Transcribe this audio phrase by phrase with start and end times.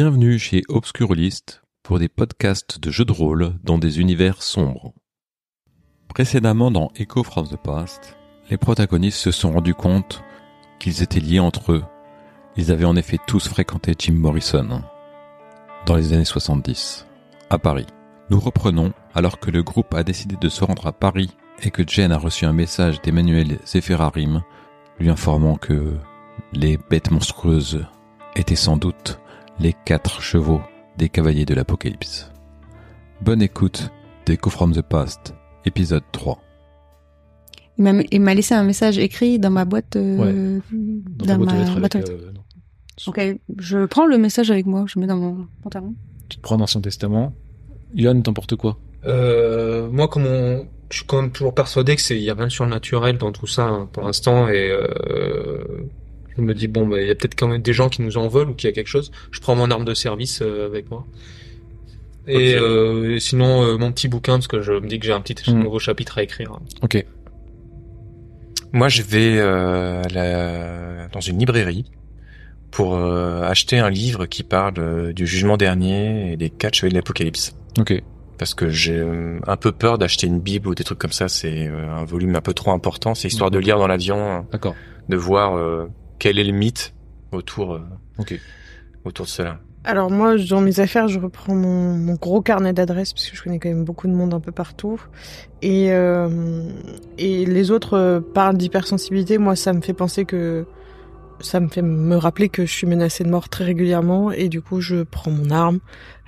[0.00, 4.94] Bienvenue chez Obscurlist pour des podcasts de jeux de rôle dans des univers sombres.
[6.06, 8.16] Précédemment dans Echo from the Past,
[8.48, 10.22] les protagonistes se sont rendus compte
[10.78, 11.84] qu'ils étaient liés entre eux.
[12.56, 14.84] Ils avaient en effet tous fréquenté Jim Morrison
[15.84, 17.04] dans les années 70,
[17.50, 17.86] à Paris.
[18.30, 21.82] Nous reprenons alors que le groupe a décidé de se rendre à Paris et que
[21.84, 24.44] Jen a reçu un message d'Emmanuel Zefferarim
[25.00, 25.96] lui informant que
[26.52, 27.84] les bêtes monstrueuses
[28.36, 29.18] étaient sans doute
[29.60, 30.60] les quatre chevaux
[30.96, 32.30] des cavaliers de l'Apocalypse.
[33.20, 33.90] Bonne écoute
[34.26, 36.38] d'Echo from the Past, épisode 3.
[37.78, 39.96] Il m'a- il m'a laissé un message écrit dans ma boîte.
[39.96, 42.32] euh, Dans dans ta boîte aux ma lettres boîte avec, euh.
[43.06, 43.20] Ok,
[43.58, 45.94] je prends le message avec moi, je le mets dans mon pantalon.
[46.28, 47.32] Tu te prends un ancien testament.
[47.94, 48.78] Yann, t'emporte quoi?
[49.06, 52.34] Euh, moi, comme on, je suis quand même toujours persuadé que c'est, il y a
[52.34, 55.84] rien de surnaturel dans tout ça hein, pour l'instant, et euh,
[56.38, 58.16] je me dis bon, bah, il y a peut-être quand même des gens qui nous
[58.16, 59.10] en veulent ou qu'il y a quelque chose.
[59.32, 61.04] Je prends mon arme de service euh, avec moi.
[62.26, 65.12] Et euh, et sinon, euh, mon petit bouquin parce que je me dis que j'ai
[65.12, 65.62] un petit Hmm.
[65.62, 66.58] nouveau chapitre à écrire.
[66.82, 67.04] Ok.
[68.72, 71.86] Moi, je vais la- dans une librairie
[72.70, 77.56] pour acheter un livre qui parle du jugement dernier et des quatre chevaliers de l'Apocalypse.
[77.78, 78.02] Ok.
[78.38, 79.02] Parce que j'ai
[79.46, 81.28] un peu peur d'acheter une Bible ou des trucs comme ça.
[81.28, 83.14] C'est un volume un peu trop important.
[83.14, 84.76] C'est histoire de lire dans l'avion, D'accord.
[85.08, 85.86] de voir euh,
[86.18, 86.94] quel est le mythe
[87.32, 87.80] autour euh,
[89.04, 89.60] autour de cela?
[89.84, 93.42] Alors moi, dans mes affaires, je reprends mon, mon gros carnet d'adresses parce que je
[93.42, 95.00] connais quand même beaucoup de monde un peu partout.
[95.62, 96.68] Et, euh,
[97.16, 99.38] et les autres euh, parlent d'hypersensibilité.
[99.38, 100.66] Moi, ça me fait penser que
[101.40, 104.32] ça me fait me rappeler que je suis menacée de mort très régulièrement.
[104.32, 105.78] Et du coup, je prends mon arme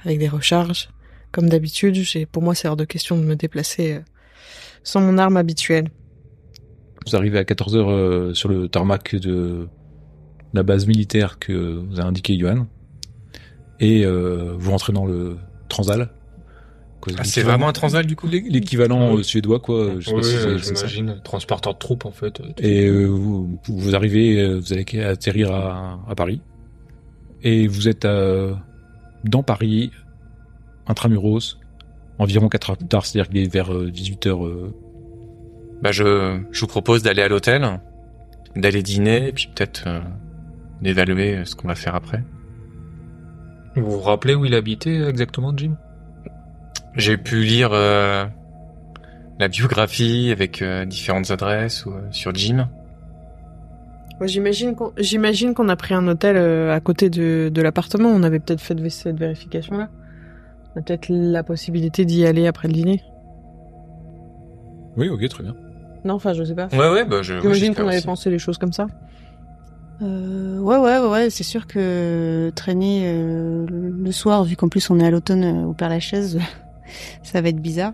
[0.05, 0.88] avec des recharges.
[1.33, 4.00] Comme d'habitude, j'ai, pour moi, c'est hors de question de me déplacer
[4.84, 5.88] sans mon arme habituelle.
[7.06, 9.68] Vous arrivez à 14h sur le tarmac de
[10.52, 12.66] la base militaire que vous a indiqué Johan.
[13.78, 15.36] Et euh, vous rentrez dans le
[15.68, 16.11] Transal.
[17.16, 19.92] Ah, c'est vraiment un transal du coup l'é- L'équivalent euh, suédois, quoi.
[20.00, 20.86] Je sais pas Oui, si c'est- euh, c'est ça.
[20.86, 22.42] j'imagine transporteur de troupes en fait.
[22.58, 26.42] Et euh, vous, vous arrivez, euh, vous allez atterrir à, à Paris.
[27.42, 28.52] Et vous êtes euh,
[29.24, 29.92] dans Paris,
[30.86, 31.58] intramuros,
[32.18, 34.70] environ 4 heures plus tard, c'est-à-dire qu'il est vers 18h.
[35.83, 37.80] Bah, je, je vous propose d'aller à l'hôtel,
[38.56, 40.00] d'aller dîner et puis peut-être euh,
[40.83, 42.23] d'évaluer euh, ce qu'on va faire après.
[43.77, 45.77] Vous vous rappelez où il habitait exactement, Jim?
[46.96, 48.24] J'ai pu lire euh,
[49.39, 52.69] la biographie avec euh, différentes adresses ou, euh, sur Jim.
[54.19, 58.08] Moi, j'imagine qu'on, j'imagine qu'on a pris un hôtel euh, à côté de, de l'appartement.
[58.11, 59.89] On avait peut-être fait de- cette vérification-là.
[60.74, 63.02] On a peut-être la possibilité d'y aller après le dîner.
[64.96, 65.55] Oui, ok, très bien.
[66.05, 66.67] Non, enfin, je sais pas.
[66.73, 67.40] Ouais, ouais, bah je.
[67.40, 68.89] J'imagine qu'on avait pensé les choses comme ça.
[70.02, 74.98] Euh, ouais, ouais, ouais, c'est sûr que traîner euh, le soir, vu qu'en plus on
[74.98, 76.38] est à l'automne euh, au Père Lachaise,
[77.22, 77.92] ça va être bizarre.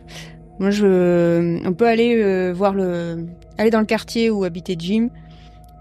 [0.59, 3.27] Moi, je, on peut aller euh, voir le,
[3.59, 5.09] aller dans le quartier où habitait Jim,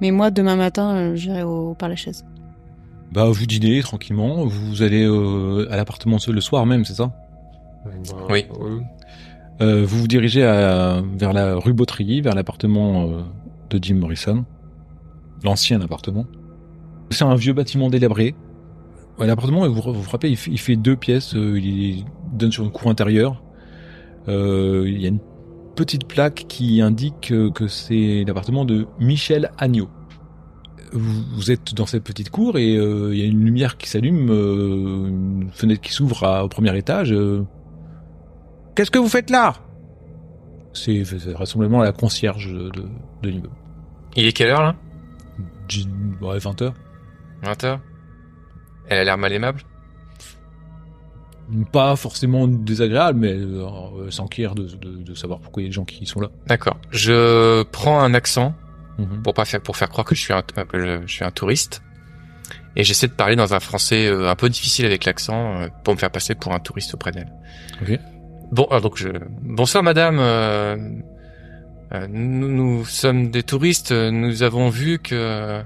[0.02, 2.26] mais moi demain matin, j'irai au, au Père Lachaise.
[3.12, 7.14] Bah, vous dînez tranquillement, vous allez euh, à l'appartement le soir même, c'est ça?
[8.30, 8.46] Oui.
[9.62, 13.22] Euh, Vous vous dirigez à, vers la rue Bautrilly, vers l'appartement euh,
[13.70, 14.44] de Jim Morrison,
[15.46, 16.26] l'ancien appartement.
[17.12, 18.36] C'est un vieux bâtiment délabré.
[19.18, 23.42] L'appartement, vous vous frappez, il fait, deux pièces, euh, il donne sur une cour intérieure.
[24.28, 25.22] Euh, il y a une
[25.76, 29.88] petite plaque qui indique que c'est l'appartement de Michel Agneau.
[30.92, 34.30] Vous, êtes dans cette petite cour et euh, il y a une lumière qui s'allume,
[34.30, 37.16] une fenêtre qui s'ouvre au premier étage.
[38.76, 39.56] Qu'est-ce que vous faites là?
[40.74, 42.72] C'est vraisemblablement la concierge de,
[43.24, 43.42] de.
[44.18, 44.76] Il est quelle heure là?
[46.22, 46.74] Ouais, 20h.
[47.44, 47.80] 20h
[48.88, 49.62] Elle a l'air mal aimable?
[51.72, 53.68] Pas forcément désagréable, mais euh,
[54.00, 56.30] euh, s'enquiert de, de, de savoir pourquoi il y a des gens qui sont là.
[56.48, 56.78] D'accord.
[56.92, 58.54] Je prends un accent
[58.98, 59.24] Mhm.
[59.24, 61.84] pour pas faire pour faire croire que je suis un que je suis un touriste
[62.78, 65.94] et j'essaie de parler dans un français euh, un peu difficile avec l'accent euh, pour
[65.96, 67.30] me faire passer pour un touriste auprès d'elle.
[67.82, 68.00] Ok.
[68.54, 69.10] Bon, alors donc je
[69.42, 70.18] bonsoir madame.
[70.20, 70.90] euh, euh,
[72.10, 73.92] nous, nous sommes des touristes.
[73.92, 75.62] Nous avons vu que euh,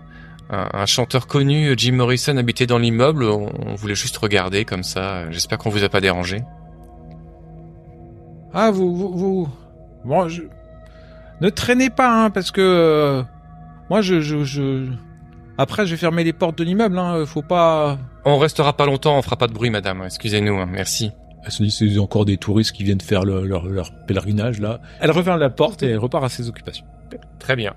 [0.49, 3.23] un, un chanteur connu, Jim Morrison, habitait dans l'immeuble.
[3.23, 5.29] On, on voulait juste regarder comme ça.
[5.31, 6.41] J'espère qu'on vous a pas dérangé.
[8.53, 9.49] Ah, vous, vous, vous...
[10.05, 10.43] Bon, je...
[11.41, 12.61] Ne traînez pas, hein, parce que...
[12.61, 13.23] euh,
[13.89, 14.87] Moi, je, je, je...
[15.57, 17.97] Après, je vais fermer les portes de l'immeuble, hein, faut pas...
[18.25, 19.17] On restera pas longtemps.
[19.17, 20.01] On fera pas de bruit, madame.
[20.05, 20.57] Excusez-nous.
[20.57, 21.11] hein, merci.
[21.45, 24.81] Elle se dit, c'est encore des touristes qui viennent faire leur, leur, leur pèlerinage, là.
[24.99, 26.85] Elle referme la porte et elle repart à ses occupations.
[27.39, 27.73] Très bien.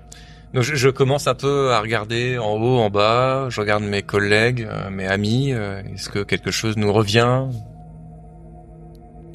[0.53, 3.47] Donc je, je commence un peu à regarder en haut, en bas.
[3.49, 5.51] Je regarde mes collègues, euh, mes amis.
[5.53, 7.45] euh, Est-ce que quelque chose nous revient?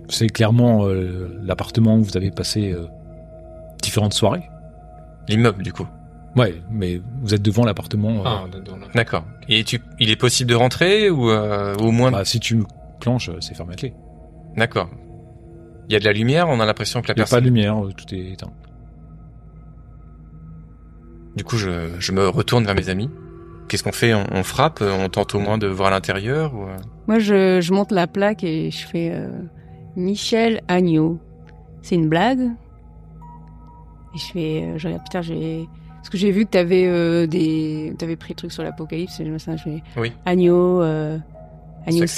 [0.08, 2.86] C'est clairement euh, l'appartement où vous avez passé euh,
[3.82, 4.48] différentes soirées.
[5.28, 5.86] L'immeuble, du coup.
[6.36, 8.20] Ouais, mais vous êtes devant l'appartement.
[8.20, 8.44] euh, Ah,
[8.94, 9.25] D'accord.
[9.48, 12.10] Et tu, il est possible de rentrer ou euh, au moins.
[12.10, 12.62] bah, si tu
[13.00, 13.94] clenches, euh, c'est fermé à clé.
[14.58, 14.88] D'accord.
[15.88, 16.49] Il y a de la lumière.
[16.49, 18.50] On a l'impression que la Il n'y a pas de lumière, euh, tout est éteint.
[21.37, 23.10] Du coup, je, je me retourne vers mes amis.
[23.69, 24.14] Qu'est-ce qu'on fait?
[24.14, 26.62] On, on frappe On tente au moins de voir l'intérieur ou...
[26.64, 26.76] euh?
[27.06, 29.28] Moi, je, je monte la plaque et je fais euh,
[29.96, 31.19] Michel Agneau.
[31.82, 32.40] C'est une blague
[34.14, 35.69] Et je fais, euh, je regarde, putain, j'ai.
[35.96, 39.20] Parce que j'ai vu que t'avais euh, des, t'avais pris le truc sur l'apocalypse.
[39.20, 40.12] Et je me suis dit, je fais Oui.
[40.25, 41.19] Agneau, euh,
[41.87, 42.14] agneau Sacrifice.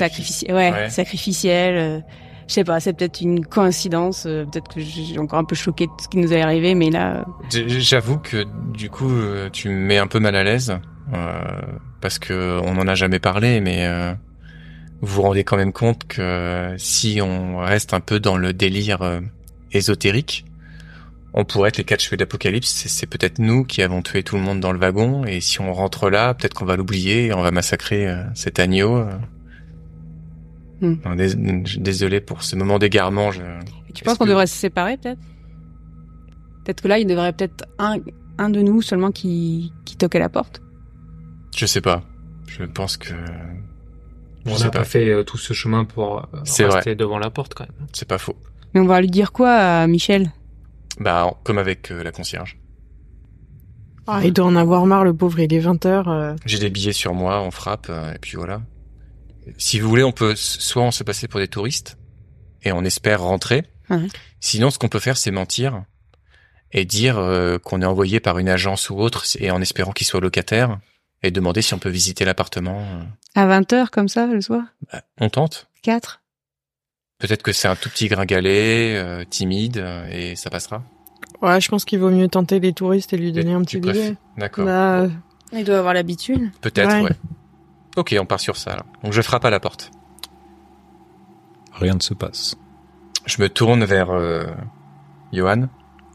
[0.46, 0.54] sacrificiel.
[0.54, 0.88] Ouais, Ouais.
[0.90, 2.04] sacrificiel.
[2.50, 4.25] Je sais pas, c'est peut-être une coïncidence.
[4.26, 6.91] euh, peut-être que j'ai encore un peu choqué de ce qui nous est arrivé, mais
[6.91, 7.25] là,
[7.55, 8.44] euh, J'avoue que
[8.75, 10.76] du coup, euh, tu me mets un peu mal à l'aise
[11.14, 11.41] euh,
[12.00, 14.12] parce que on n'en a jamais parlé, mais euh,
[15.00, 19.20] vous vous rendez quand même compte que si on reste un peu dans le délire
[19.70, 20.44] ésotérique,
[21.32, 22.69] on pourrait être les quatre cheveux d'Apocalypse.
[22.88, 25.73] C'est- peut-être nous qui avons tué tout le monde dans le wagon, et si on
[25.73, 29.06] rentre là, peut-être qu'on va l'oublier on va massacrer cet agneau.
[30.81, 30.94] Hmm.
[31.05, 31.35] Non, dés-
[31.79, 33.31] Désolé pour ce moment d'égarement.
[33.32, 33.43] Je...
[33.94, 35.21] Tu penses qu'on que- devrait se séparer peut-être?
[36.65, 37.97] Peut-être que là, il devrait peut-être un,
[38.38, 40.61] un de nous seulement qui, qui toque à la porte?
[41.56, 42.03] Je sais pas.
[42.47, 43.09] Je pense que
[44.47, 44.79] Je On n'a pas.
[44.81, 47.88] pas fait euh, tout ce chemin pour euh, rester devant la porte quand même.
[47.93, 48.37] c'est pas faux.
[48.75, 50.31] Mais on va lui dire quoi à Michel?
[50.99, 52.56] Bah, comme avec euh, la concierge.
[54.06, 56.37] Ah, il doit en avoir marre, le pauvre, il est 20h.
[56.44, 58.61] J'ai des billets sur moi, on frappe, euh, et puis voilà.
[59.58, 61.96] Si vous voulez, on peut soit on se passer pour des touristes
[62.62, 63.64] et on espère rentrer.
[64.40, 65.84] Sinon, ce qu'on peut faire, c'est mentir
[66.72, 70.06] et dire euh, qu'on est envoyé par une agence ou autre et en espérant qu'il
[70.06, 70.78] soit locataire
[71.25, 72.87] et demander si on peut visiter l'appartement.
[73.34, 74.62] À 20h comme ça, le soir?
[74.92, 75.69] Bah, on tente.
[75.82, 76.20] 4
[77.19, 80.82] Peut-être que c'est un tout petit gringalet, euh, timide, euh, et ça passera.
[81.43, 84.14] Ouais, je pense qu'il vaut mieux tenter les touristes et lui donner un petit billet.
[84.38, 84.64] D'accord.
[84.64, 85.08] Bah,
[85.52, 86.50] Il doit avoir l'habitude.
[86.62, 87.02] Peut-être, Ouais.
[87.02, 87.16] ouais.
[88.00, 88.73] Ok, on part sur ça.
[88.73, 88.87] alors.
[89.05, 89.91] Donc je frappe à la porte.
[91.75, 92.56] Rien ne se passe.
[93.26, 94.47] Je me tourne vers euh,
[95.35, 95.69] Johan.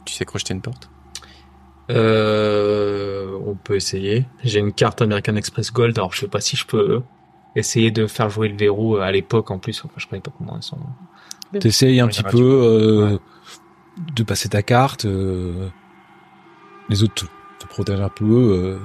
[0.03, 0.89] Tu sais crocheter une porte?
[1.91, 4.25] Euh, on peut essayer.
[4.43, 7.03] J'ai une carte American Express Gold, alors je sais pas si je peux
[7.55, 9.79] essayer de faire jouer le verrou à l'époque en plus.
[9.85, 10.79] Enfin, je connais pas comment elles sont.
[11.59, 13.19] T'essayes un Oui, petit peu euh, Ouais.
[14.15, 15.05] de passer ta carte.
[15.05, 15.69] euh,
[16.89, 17.25] les autres te,
[17.59, 18.25] te protègent un peu.
[18.25, 18.79] euh,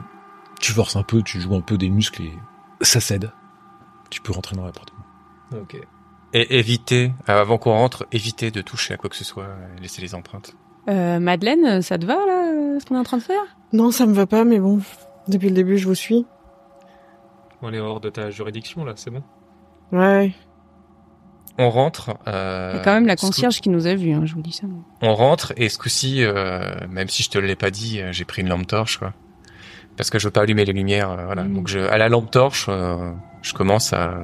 [0.61, 2.32] tu forces un peu, tu joues un peu des muscles et
[2.81, 3.31] ça cède.
[4.11, 5.05] Tu peux rentrer dans l'appartement.
[5.53, 5.77] Ok.
[6.32, 9.81] Et éviter, euh, avant qu'on rentre, éviter de toucher à quoi que ce soit, et
[9.81, 10.55] laisser les empreintes.
[10.88, 13.43] Euh, Madeleine, ça te va là, ce qu'on est en train de faire?
[13.73, 14.81] Non, ça me va pas, mais bon.
[15.29, 16.27] Depuis le début, je vous suis.
[17.62, 19.23] On est hors de ta juridiction là, c'est bon.
[19.93, 20.32] Ouais.
[21.59, 22.17] On rentre.
[22.27, 24.35] Euh, Il y a quand même la coup- concierge qui nous a vus, hein, je
[24.35, 24.67] vous dis ça.
[25.03, 28.41] On rentre et ce coup-ci, euh, même si je te l'ai pas dit, j'ai pris
[28.43, 29.12] une lampe torche, quoi.
[29.96, 31.44] Parce que je veux pas allumer les lumières, euh, voilà.
[31.44, 31.54] Mm.
[31.54, 34.14] Donc je, à la lampe torche, euh, je commence à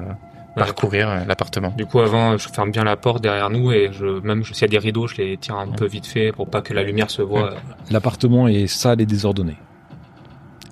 [0.55, 1.73] parcourir euh, l'appartement.
[1.77, 4.65] Du coup, avant, je ferme bien la porte derrière nous et je, même s'il y
[4.65, 7.09] a des rideaux, je les tire un peu vite fait pour pas que la lumière
[7.09, 7.51] se voit.
[7.91, 9.57] L'appartement est sale et désordonné.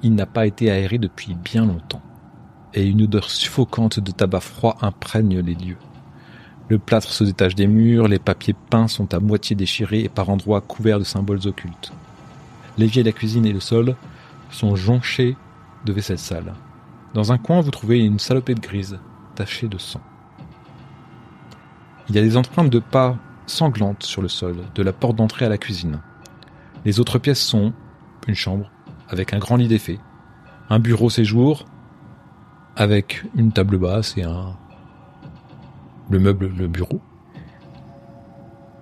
[0.04, 2.02] Il n'a pas été aéré depuis bien longtemps.
[2.74, 5.78] Et une odeur suffocante de tabac froid imprègne les lieux.
[6.68, 10.30] Le plâtre se détache des murs, les papiers peints sont à moitié déchirés et par
[10.30, 11.94] endroits couverts de symboles occultes.
[12.78, 13.96] L'évier de la cuisine et le sol
[14.50, 15.36] sont jonchés
[15.86, 16.54] de vaisselle sale.
[17.14, 19.00] Dans un coin, vous trouvez une salopette grise,
[19.36, 20.02] tachée de sang.
[22.10, 25.46] Il y a des empreintes de pas sanglantes sur le sol, de la porte d'entrée
[25.46, 26.02] à la cuisine.
[26.84, 27.74] Les autres pièces sont
[28.28, 28.72] une chambre
[29.10, 30.00] avec un grand lit d'effet,
[30.70, 31.66] un bureau séjour
[32.76, 34.56] avec une table basse et un
[36.10, 37.02] le meuble le bureau.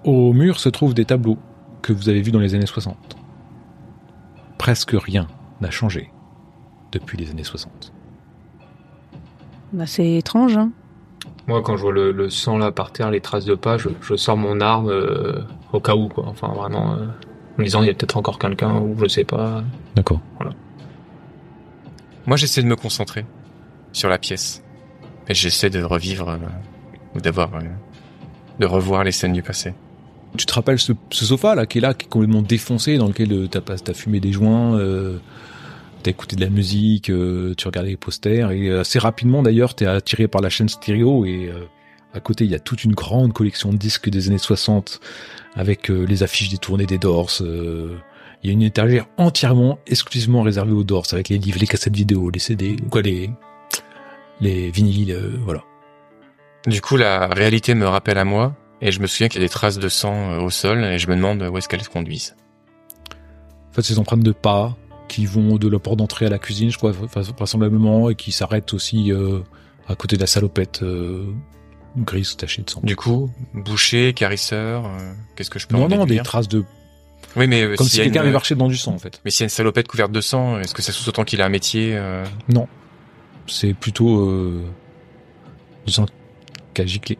[0.04, 1.38] Au mur se trouvent des tableaux
[1.82, 2.98] que vous avez vus dans les années 60.
[4.58, 5.28] Presque rien
[5.64, 6.12] n'a changé
[6.92, 7.92] depuis les années 60.
[9.74, 10.72] Bah, c'est étrange, hein.
[11.48, 13.90] Moi, quand je vois le, le sang là par terre, les traces de pas, je,
[14.02, 15.42] je sors mon arme euh,
[15.72, 16.26] au cas où, quoi.
[16.28, 17.08] Enfin, vraiment, euh,
[17.60, 19.64] en disant, il y a peut-être encore quelqu'un ou je sais pas.
[19.96, 20.20] D'accord.
[22.26, 23.26] Moi, j'essaie de me concentrer
[23.92, 24.64] sur la pièce.
[25.28, 26.38] Et j'essaie de revivre, euh,
[27.16, 27.62] ou d'avoir, euh,
[28.60, 29.74] de revoir les scènes du passé.
[30.38, 33.08] Tu te rappelles ce, ce sofa là qui est là, qui est complètement défoncé, dans
[33.08, 35.20] lequel euh, t'as t'as fumé des joints, euh,
[36.04, 39.74] t'as écouté de la musique, euh, tu regardais les posters et euh, assez rapidement d'ailleurs
[39.74, 41.66] t'es attiré par la chaîne stéréo et euh,
[42.14, 45.00] à côté il y a toute une grande collection de disques des années 60
[45.56, 47.32] avec euh, les affiches des tournées des Doors.
[47.42, 47.98] euh,
[48.44, 51.96] Il y a une étagère entièrement, exclusivement réservée aux Doors, avec les livres, les cassettes
[51.96, 53.30] vidéo, les CD, quoi, les,
[54.42, 55.64] les vinyles, voilà.
[56.68, 59.48] Du coup, la réalité me rappelle à moi, et je me souviens qu'il y a
[59.48, 62.36] des traces de sang au sol, et je me demande où est-ce qu'elles se conduisent.
[63.70, 64.76] En fait, ces empreintes de pas
[65.14, 68.74] qui vont de la porte d'entrée à la cuisine, je crois, vraisemblablement, et qui s'arrêtent
[68.74, 69.42] aussi euh,
[69.88, 71.26] à côté de la salopette euh,
[71.98, 72.82] grise tachée de sang.
[72.84, 76.64] Du coup, boucher, carisseur, euh, qu'est-ce que je peux non, en non, des traces de...
[77.36, 79.22] Oui, mais euh, Comme si a quelqu'un une- avait marché dans du sang, en fait.
[79.24, 81.46] Mais s'il y a une salopette couverte de sang, est-ce que ça sous-entend qu'il a
[81.46, 82.68] un métier euh, Non.
[83.48, 84.30] C'est plutôt...
[84.30, 84.64] Euh,
[85.86, 86.06] du sang
[86.74, 87.20] qui a giclé.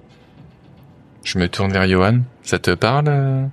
[1.24, 2.22] Je me tourne vers Johan.
[2.42, 3.50] Ça te parle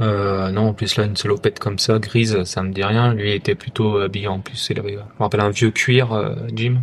[0.00, 0.04] euh
[0.48, 3.14] Euh, non, en plus là, une salopette comme ça, grise, ça me dit rien.
[3.14, 4.56] Lui il était plutôt habillé en plus.
[4.56, 6.80] C'est le- je me rappelle un vieux cuir, euh, Jim.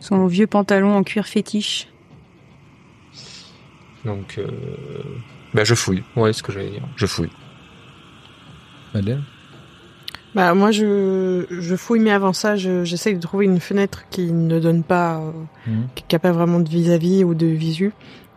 [0.00, 1.88] Son vieux pantalon en cuir fétiche.
[4.04, 4.46] Donc, euh,
[5.54, 6.02] Bah, je fouille.
[6.16, 6.82] ouais, c'est ce que j'allais dire.
[6.96, 7.30] Je fouille.
[8.94, 9.22] Madeleine?
[10.34, 14.32] Bah moi je, je fouille mais avant ça je- j'essaye de trouver une fenêtre qui
[14.32, 15.30] ne donne pas euh,
[15.66, 15.88] Mhm.
[16.08, 17.92] qui a pas vraiment de vis-à-vis ou de visu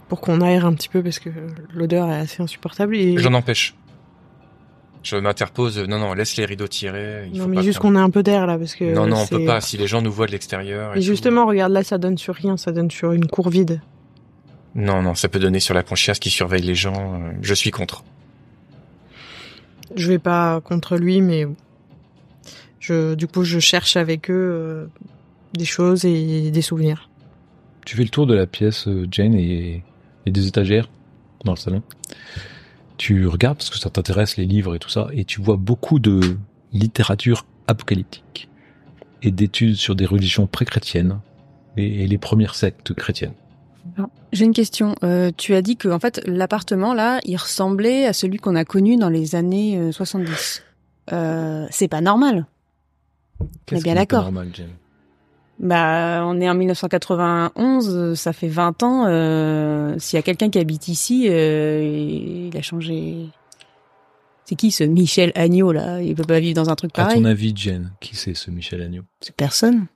[0.07, 1.29] pour qu'on aère un petit peu parce que
[1.73, 3.75] l'odeur est assez insupportable et J'en empêche.
[5.03, 5.77] Je m'interpose.
[5.87, 7.27] Non, non, laisse les rideaux tirés.
[7.31, 9.05] Il non faut mais pas juste qu'on ait un peu d'air là parce que Non,
[9.05, 9.61] non, on peut pas.
[9.61, 10.93] Si les gens nous voient de l'extérieur.
[10.95, 11.05] et Et tout.
[11.05, 13.81] justement regarde là ça donne sur rien ça donne sur une cour vide
[14.73, 17.19] Non, non, ça peut donner sur la concierge qui surveille les gens.
[17.21, 18.03] euh, Je suis contre.
[19.95, 21.45] je vais pas contre lui mais
[22.79, 24.85] je du coup je cherche avec eux euh,
[25.53, 27.09] des choses et des souvenirs
[27.85, 29.83] Tu fais le tour de la pièce, euh, Jane, et,
[30.25, 30.89] et des étagères
[31.43, 31.81] dans le salon.
[32.97, 35.99] Tu regardes parce que ça t'intéresse, les livres et tout ça, et tu vois beaucoup
[35.99, 36.37] de
[36.71, 38.49] littérature apocalyptique
[39.21, 41.19] et d'études sur des religions pré-chrétiennes
[41.77, 43.33] et, et les premières sectes chrétiennes.
[44.33, 44.95] J'ai une question.
[45.03, 48.65] Euh, tu as dit que en fait l'appartement là, il ressemblait à celui qu'on a
[48.65, 50.63] connu dans les années euh, 70.
[51.13, 52.45] Euh, c'est pas normal.
[53.39, 54.31] Bien qui n'est pas d'accord.
[55.59, 59.05] Bah, on est en 1991, euh, ça fait 20 ans.
[59.07, 61.81] Euh, S'il y a quelqu'un qui habite ici, euh,
[62.51, 63.29] il a changé.
[64.43, 66.01] C'est qui ce Michel Agneau là?
[66.01, 67.17] Il peut pas vivre dans un truc À pareil?
[67.19, 69.03] ton avis, Jane, qui c'est ce Michel Agneau?
[69.21, 69.87] C'est personne.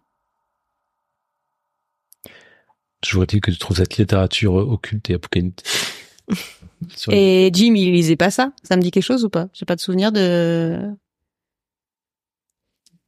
[3.01, 5.67] Toujours est-il que tu trouves cette littérature euh, occulte et apocalyptique.
[7.11, 8.53] Et Jim, il lisait pas ça?
[8.63, 9.49] Ça me dit quelque chose ou pas?
[9.53, 10.79] J'ai pas de souvenir de.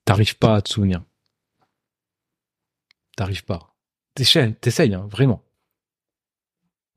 [0.03, 1.01] T'arrives pas à te souvenir.
[3.21, 3.75] T'arrives pas.
[4.15, 5.43] T'essayes, hein, vraiment.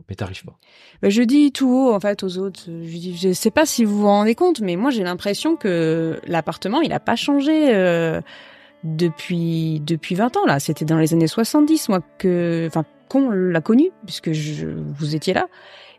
[0.09, 0.59] Mais t'arrives pas.
[1.03, 2.63] Bah, je dis tout haut en fait aux autres.
[2.65, 6.19] Je dis, je sais pas si vous vous rendez compte, mais moi j'ai l'impression que
[6.27, 8.23] l'appartement il a pas changé euh,
[8.85, 10.61] depuis depuis 20 ans là.
[10.61, 15.35] C'était dans les années 70 moi que, enfin qu'on l'a connu puisque je, vous étiez
[15.35, 15.49] là.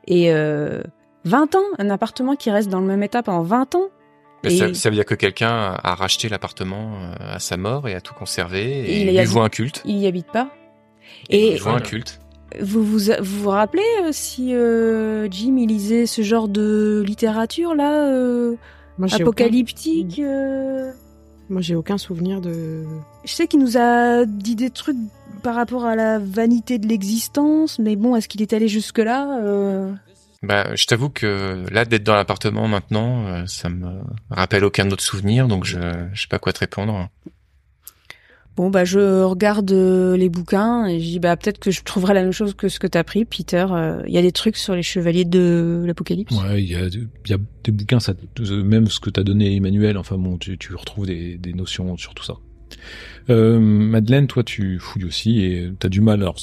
[0.08, 0.82] Et euh,
[1.26, 3.90] 20 ans, un appartement qui reste dans le même état pendant 20 ans.
[4.46, 7.88] Mais Et- Ça, ça veut dire que quelqu'un a racheté l'appartement euh, à sa mort
[7.88, 9.82] et a tout conservé Et il y lui a- voit un culte.
[9.86, 10.50] Il y habite pas.
[11.30, 12.20] Et Et lui voit un culte.
[12.62, 17.76] vous vous vous, vous rappelez euh, si euh, Jim il lisait ce genre de littérature
[17.76, 18.56] là euh,
[18.98, 20.92] moi j'ai aucun, apocalyptique euh,
[21.50, 22.84] moi j'ai aucun souvenir de
[23.26, 24.96] Je sais qu'il nous a dit des trucs
[25.44, 29.92] par rapport à la vanité de l'existence, mais bon, est-ce qu'il est allé jusque-là euh
[30.48, 35.04] Bah, je t'avoue que là, d'être dans l'appartement maintenant, euh, ça me rappelle aucun autre
[35.04, 35.80] souvenir, donc je,
[36.14, 37.10] je sais pas quoi te répondre.
[38.56, 42.14] Bon, bah, je regarde euh, les bouquins et je dis, bah, peut-être que je trouverai
[42.14, 43.66] la même chose que ce que t'as pris, Peter.
[43.70, 46.34] Euh, Il y a des trucs sur les chevaliers de l'Apocalypse?
[46.42, 49.56] Ouais, il y a, il y a des bouquins, ça, même ce que t'as donné
[49.58, 52.36] Emmanuel, enfin bon, tu, tu retrouves des, des notions sur tout ça.
[53.30, 56.22] Euh, Madeleine, toi, tu fouilles aussi et t'as du mal.
[56.22, 56.38] Alors,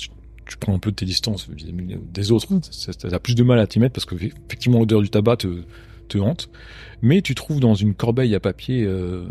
[0.47, 2.49] tu, prends un peu de tes distances vis-à-vis des autres.
[2.99, 5.63] T'as plus de mal à t'y mettre parce que effectivement l'odeur du tabac te,
[6.09, 6.51] te hante.
[7.01, 9.25] Mais tu trouves dans une corbeille à papier euh,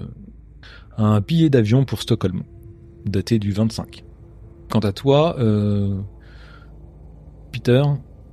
[0.97, 2.43] un billet d'avion pour Stockholm,
[3.05, 4.03] daté du 25.
[4.69, 5.99] Quant à toi, euh,
[7.51, 7.83] Peter,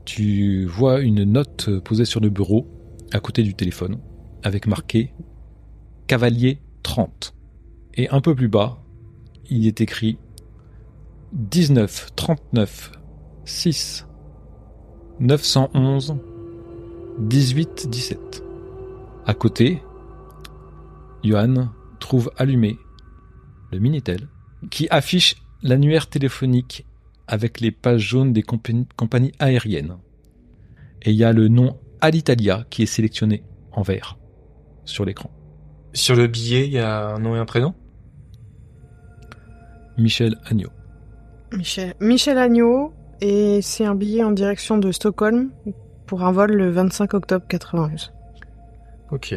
[0.04, 2.66] tu vois une note posée sur le bureau
[3.12, 3.99] à côté du téléphone
[4.42, 5.12] avec marqué
[6.06, 7.35] Cavalier 30.
[7.94, 8.82] Et un peu plus bas,
[9.50, 10.18] il est écrit
[11.32, 12.92] 19 39
[13.44, 14.06] 6
[15.20, 16.16] 911
[17.18, 18.44] 18 17.
[19.26, 19.82] À côté,
[21.23, 21.68] Johan
[22.00, 22.78] trouve allumé
[23.73, 24.28] le Minitel
[24.70, 26.87] qui affiche l'annuaire téléphonique
[27.26, 29.99] avec les pages jaunes des compagnies, compagnies aériennes.
[31.02, 34.18] Et il y a le nom Alitalia qui est sélectionné en vert
[34.85, 35.30] sur l'écran.
[35.92, 37.75] Sur le billet, il y a un nom et un prénom?
[39.99, 40.70] Michel Agneau.
[41.56, 45.50] Michel, Michel Agneau, et c'est un billet en direction de Stockholm
[46.06, 48.12] pour un vol le 25 octobre 91.
[49.10, 49.34] Ok.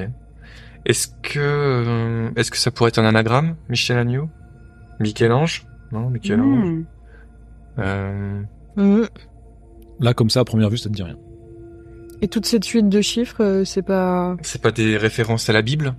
[0.85, 4.29] Est-ce que euh, est-ce que ça pourrait être un anagramme, Michel Agneau?
[4.99, 5.65] Michel-Ange?
[5.91, 6.65] Non, Michel-Ange.
[6.65, 6.83] Hmm.
[7.79, 8.41] Euh,
[8.77, 9.07] Mhm.
[9.99, 11.17] Là, comme ça, à première vue, ça te dit rien.
[12.21, 14.35] Et toute cette suite de chiffres, euh, c'est pas.
[14.41, 15.93] c'est pas des références à la Bible?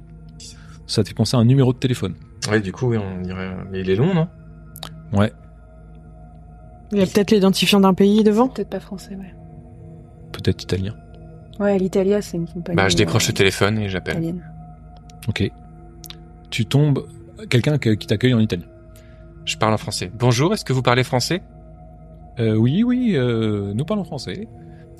[0.86, 2.14] Ça te fait penser à un numéro de téléphone.
[2.50, 3.54] Ouais, du coup, oui, on dirait.
[3.70, 4.28] Mais il est long, non?
[5.12, 5.32] Ouais,
[6.92, 8.48] Il y a peut-être l'identifiant d'un pays devant?
[8.48, 9.34] Peut-être pas français, ouais.
[10.32, 10.94] peut-être italien.
[11.60, 12.76] Ouais, l'Italia, c'est une compagnie.
[12.76, 14.14] Bah, je décroche euh, le téléphone et j'appelle.
[14.16, 14.42] italienne.
[15.28, 15.50] Ok.
[16.50, 17.06] Tu tombes
[17.50, 18.64] quelqu'un que- qui t'accueille en Italie.
[19.44, 20.10] Je parle en français.
[20.14, 21.42] Bonjour, est-ce que vous parlez français?
[22.40, 24.48] Euh, oui, oui, euh, nous parlons français.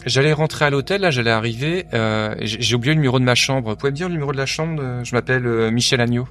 [0.05, 1.87] J'allais rentrer à l'hôtel, là, j'allais arriver.
[1.95, 3.71] Euh, j'ai oublié le numéro de ma chambre.
[3.71, 4.83] Vous pouvez me dire le numéro de la chambre?
[4.83, 6.27] Euh, Je m'appelle euh, Michel Agneau.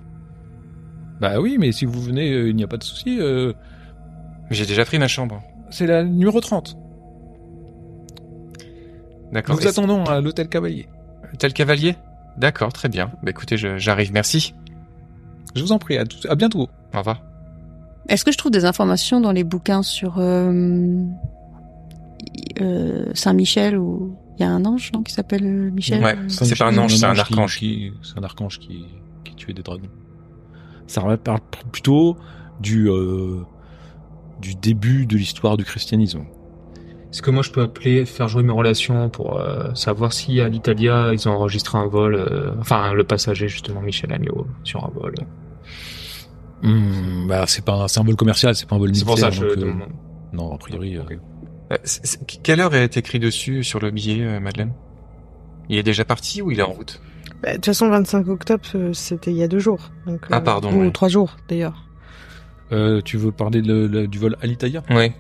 [1.20, 3.18] Bah oui, mais si vous venez, euh, il n'y a pas de souci.
[3.20, 3.54] euh,
[4.50, 5.42] Mais j'ai déjà pris ma chambre.
[5.72, 6.78] C'est la numéro 30.
[9.32, 9.56] D'accord.
[9.56, 10.88] Nous attendons à l'hôtel Cavalier.
[11.32, 11.96] c'est- Tel cavalier?
[12.38, 13.12] D'accord, très bien.
[13.24, 14.12] Bah écoutez, je- j'arrive.
[14.14, 14.54] Merci.
[15.56, 16.70] Je vous en prie, à, tout- à bientôt.
[16.94, 17.22] Au revoir.
[18.10, 21.04] Est-ce que je trouve des informations dans les bouquins sur euh,
[22.62, 26.04] euh, Saint-Michel ou il y a un ange non qui s'appelle euh, Michel?
[26.04, 27.58] Ouais, euh, C'est pas un ange, c'est un archange.
[27.58, 28.86] qui- C'est un archange qui,
[29.24, 29.88] qui tuait des dragons.
[30.88, 31.40] Ça parle
[31.72, 32.18] plutôt
[32.60, 33.44] du, euh,
[34.42, 36.24] du début de l'histoire du christianisme.
[37.12, 40.48] Est-ce que moi je peux appeler, faire jouer mes relations pour euh, savoir si à
[40.50, 44.90] l'Italia ils ont enregistré un vol, euh, enfin le passager justement Michel Agneau sur un
[44.94, 45.14] vol?
[46.64, 49.08] Hmm, bah, c'est pas un symbole commercial, c'est pas un vol C'est militaire.
[49.08, 49.74] pour ça que je euh.
[50.34, 50.98] Non, a priori.
[51.84, 54.74] c'est- c'est- quelle heure est écrit dessus sur le billet, Madeleine?
[55.70, 57.02] Il est déjà parti ou il est en route?
[57.42, 59.90] Bah, De toute façon, le 25 octobre, c'était il y a deux jours.
[60.06, 60.92] Donc, Ah, euh, pardon, Ou ouais.
[60.92, 61.88] trois jours, d'ailleurs.
[62.72, 65.12] Euh, tu veux parler de- du vol Alitalia Oui.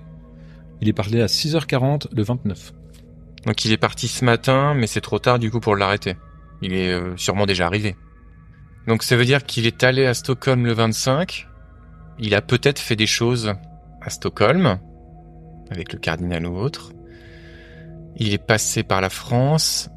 [0.81, 2.73] Il est parlé à 6h40 le 29.
[3.45, 6.15] Donc il est parti ce matin, mais c'est trop tard du coup pour l'arrêter.
[6.61, 7.95] Il est euh, sûrement déjà arrivé.
[8.87, 11.47] Donc ça veut dire qu'il est allé à Stockholm le 25.
[12.19, 13.53] Il a peut-être fait des choses
[14.01, 14.77] à Stockholm,
[15.69, 16.91] avec le cardinal ou autre.
[18.17, 19.89] Il est passé par la France.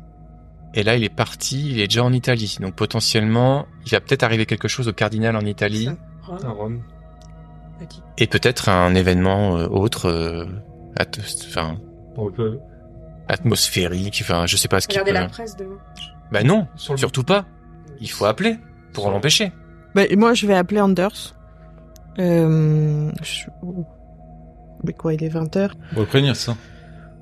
[0.74, 2.56] Et là, il est parti, il est déjà en Italie.
[2.60, 5.88] Donc potentiellement, il va peut-être arriver quelque chose au cardinal en Italie.
[6.28, 6.82] À Rome.
[8.18, 10.44] Et peut-être un événement euh, autre, euh,
[10.96, 11.06] at-
[11.48, 11.76] enfin,
[12.36, 12.58] peut.
[13.28, 15.12] atmosphérique, enfin, je sais pas ce qu'il peut...
[15.28, 15.76] presse devant.
[16.32, 17.44] Bah non, Sur le- surtout pas.
[18.00, 18.56] Il faut appeler
[18.92, 19.52] pour l'empêcher.
[19.94, 21.34] Bah, moi, je vais appeler Anders.
[22.18, 23.10] Euh...
[23.22, 23.46] je-
[24.84, 26.56] Mais quoi, il est 20h On va le prévenir, ça.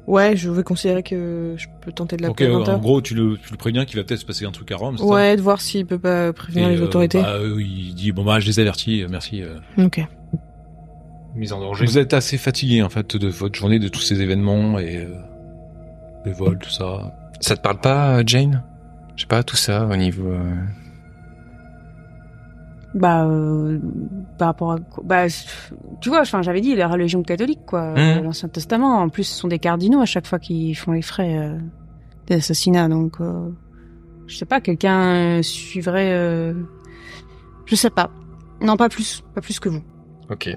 [0.06, 2.80] Ouais, je vais considérer que je peux tenter de Ok, l'appeler à en 20h.
[2.80, 4.98] gros, tu le, tu le préviens qu'il va peut-être se passer un truc à Rome,
[4.98, 7.22] ça Ouais, de voir s'il peut pas prévenir Et, les euh, autorités.
[7.22, 9.44] bah, euh, il dit bon bah je les avertis, merci.
[9.78, 10.04] Ok.
[11.34, 11.84] Mise en danger.
[11.86, 15.14] Vous êtes assez fatigué en fait de votre journée, de tous ces événements et euh,
[16.26, 17.14] les vols, tout ça.
[17.40, 18.62] Ça te parle pas, euh, Jane?
[19.16, 20.28] Je sais pas, tout ça au niveau...
[20.28, 20.54] euh,
[22.94, 23.78] Bah, euh,
[24.36, 25.24] par rapport à quoi Bah,
[26.00, 27.98] tu vois, enfin, j'avais dit la religion catholique, quoi, Mhm.
[27.98, 28.98] euh, l'Ancien Testament.
[29.00, 31.58] En plus, ce sont des cardinaux à chaque fois qui font les frais euh,
[32.26, 33.48] des assassinats, donc euh,
[34.26, 36.12] je sais pas, quelqu'un euh, suivrait.
[36.12, 36.52] euh,
[37.64, 38.10] Je sais pas.
[38.60, 39.82] Non, pas plus, pas plus que vous.
[40.30, 40.54] Ok.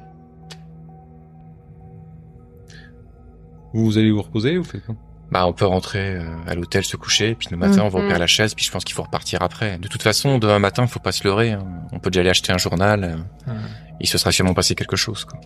[3.76, 4.96] Vous, vous allez vous reposer, vous faites quoi
[5.32, 8.08] Bah on peut rentrer euh, à l'hôtel, se coucher, puis le matin on va Mhm.
[8.08, 9.78] Père Lachaise, puis je pense qu'il faut repartir après.
[9.78, 11.52] De toute façon, demain matin, faut pas se leurrer.
[11.52, 11.66] hein.
[11.92, 13.04] On peut déjà aller acheter un journal.
[13.04, 13.60] euh, Ouais.
[14.02, 15.26] Il se sera sûrement passé quelque chose.
[15.26, 15.40] Quoi.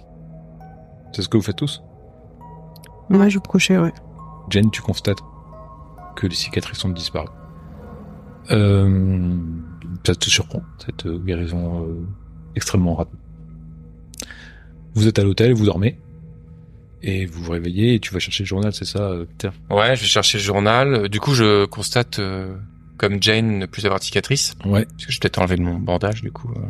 [1.14, 1.82] C'est ce que vous faites tous
[3.10, 3.94] Ouais, je vais me coucher, ouais.
[4.50, 5.20] Jen, tu constates
[6.16, 7.28] que les cicatrices ont disparu.
[8.52, 9.38] Euh,
[10.06, 12.06] ça te surprend, cette euh, guérison euh,
[12.56, 13.20] extrêmement rapide.
[14.96, 16.00] Vous êtes à l'hôtel, vous dormez,
[17.02, 19.96] et vous vous réveillez et tu vas chercher le journal, c'est ça, euh, Peter Ouais,
[19.96, 20.94] je vais chercher le journal.
[20.94, 22.56] Euh, Du coup, je constate, euh,
[22.98, 24.56] comme Jane, ne plus avoir de cicatrice.
[24.66, 24.86] Ouais.
[24.86, 26.52] Parce que j'ai peut-être enlevé mon bandage, du coup.
[26.56, 26.62] euh.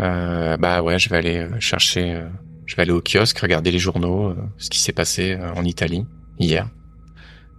[0.00, 2.14] Euh, bah ouais, je vais aller euh, chercher...
[2.14, 2.28] euh,
[2.66, 5.64] je vais aller au kiosque, regarder les journaux, euh, ce qui s'est passé euh, en
[5.64, 6.06] Italie
[6.38, 6.68] hier.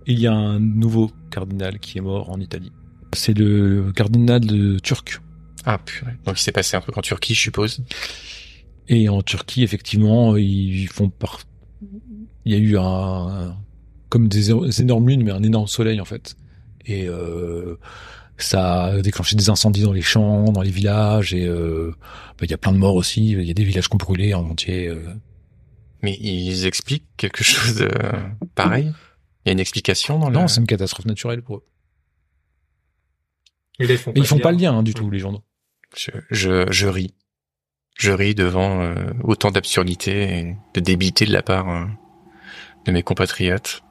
[0.08, 2.72] Il y a un nouveau cardinal qui est mort en Italie.
[3.14, 5.22] C'est le cardinal de Turc.
[5.66, 6.14] Ah purée.
[6.26, 7.82] Donc il s'est passé un truc en Turquie, je suppose.
[8.88, 11.40] Et en Turquie, effectivement, ils font par...
[12.46, 13.58] Il y a eu un...
[14.10, 16.36] Comme des, des énormes lunes, mais un énorme soleil, en fait.
[16.86, 17.78] Et euh,
[18.38, 21.92] ça a déclenché des incendies dans les champs, dans les villages, et euh,
[22.38, 23.32] bah, il y a plein de morts aussi.
[23.32, 24.88] Il y a des villages qui ont brûlé en entier.
[24.88, 25.02] euh.
[26.04, 27.90] Mais ils expliquent quelque chose de
[28.56, 28.92] pareil?
[29.46, 30.36] Il y a une explication dans le...
[30.36, 31.66] Non, c'est une catastrophe naturelle pour eux.
[33.80, 34.78] Et les font Mais ils font pas le lien.
[34.78, 35.44] hein, du tout, les journaux.
[35.96, 37.14] Je, je, je ris.
[37.96, 41.86] Je ris devant euh, autant d'absurdité et de débilité de la part euh,
[42.86, 43.84] de mes compatriotes.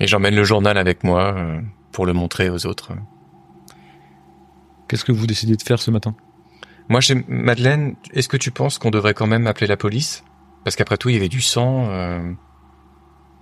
[0.00, 1.60] Et j'emmène le journal avec moi euh,
[1.92, 2.92] pour le montrer aux autres.
[4.88, 6.14] Qu'est-ce que vous décidez de faire ce matin?
[6.88, 7.96] Moi, j'ai Madeleine.
[8.12, 10.22] Est-ce que tu penses qu'on devrait quand même appeler la police?
[10.64, 11.88] Parce qu'après tout, il y avait du sang.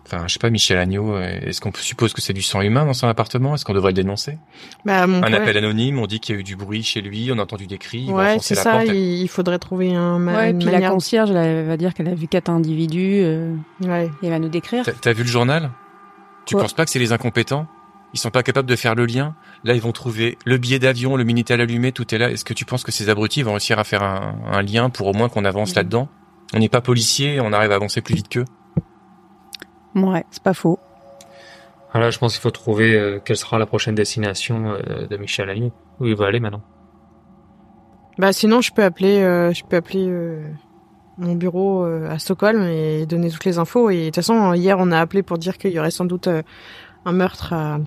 [0.07, 1.14] Enfin, je sais pas, Michel Agneau.
[1.14, 3.55] euh, Est-ce qu'on suppose que c'est du sang humain dans son appartement?
[3.55, 4.37] Est-ce qu'on devrait le dénoncer?
[4.85, 5.99] Bah, mon Un appel anonyme.
[5.99, 7.31] On dit qu'il y a eu du bruit chez lui.
[7.33, 8.01] On a entendu des cris.
[8.03, 8.73] il va Ouais, enfoncer c'est la ça.
[8.73, 8.87] porte.
[8.88, 12.09] Il, il faudrait trouver un ma- Ouais, une puis la concierge, elle va dire qu'elle
[12.09, 14.07] a vu quatre individus euh, Ouais.
[14.23, 14.85] et elle va nous décrire.
[14.85, 15.71] T'as- T'as vu le journal?
[16.45, 16.61] Tu Ouais.
[16.61, 17.67] penses pas que c'est les incompétents?
[18.12, 19.35] Ils sont pas capables de faire le lien?
[19.64, 22.31] Là, ils vont trouver le billet d'avion, le minitel allumé, tout est là.
[22.31, 25.07] Est-ce que tu penses que ces abrutis vont réussir à faire un, un lien pour
[25.07, 26.09] au moins qu'on avance là-dedans?
[26.53, 28.45] On n'est pas policier, on arrive à avancer plus vite qu'eux.
[29.94, 30.78] Ouais, c'est pas faux.
[31.92, 35.48] Voilà, je pense qu'il faut trouver euh, quelle sera la prochaine destination euh, de Michel
[35.48, 35.70] Agnew.
[36.00, 36.62] Où il va aller maintenant?
[38.18, 40.42] Bah, sinon, je peux appeler, euh, je peux appeler euh,
[41.18, 43.90] mon bureau euh, à Stockholm et donner toutes les infos.
[43.90, 46.26] Et de toute façon, hier, on a appelé pour dire qu'il y aurait sans doute
[46.26, 46.42] euh,
[47.04, 47.78] un meurtre à-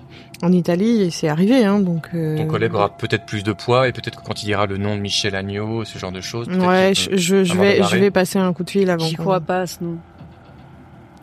[0.41, 1.65] en Italie et c'est arrivé.
[1.65, 2.09] Hein, donc.
[2.13, 4.77] euh, Ton collègue aura peut-être plus de poids et peut-être que quand il dira le
[4.77, 6.47] nom de Michel Agneau, ce genre de choses.
[6.47, 9.03] Ouais, je, vais, je vais passer un coup de fil avant.
[9.05, 9.97] J'y crois pas, sinon.